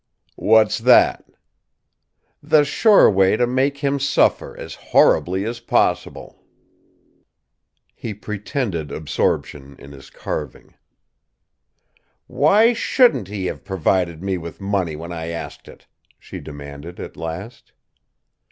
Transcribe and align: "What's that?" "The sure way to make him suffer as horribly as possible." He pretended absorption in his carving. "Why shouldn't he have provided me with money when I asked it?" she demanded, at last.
"What's 0.39 0.79
that?" 0.79 1.29
"The 2.41 2.63
sure 2.65 3.07
way 3.07 3.37
to 3.37 3.45
make 3.45 3.77
him 3.77 3.99
suffer 3.99 4.57
as 4.57 4.73
horribly 4.73 5.45
as 5.45 5.59
possible." 5.59 6.43
He 7.93 8.15
pretended 8.15 8.91
absorption 8.91 9.75
in 9.77 9.91
his 9.91 10.09
carving. 10.09 10.73
"Why 12.25 12.73
shouldn't 12.73 13.27
he 13.27 13.45
have 13.45 13.63
provided 13.63 14.23
me 14.23 14.39
with 14.39 14.59
money 14.59 14.95
when 14.95 15.11
I 15.11 15.27
asked 15.27 15.67
it?" 15.67 15.85
she 16.17 16.39
demanded, 16.39 16.99
at 16.99 17.15
last. 17.15 17.71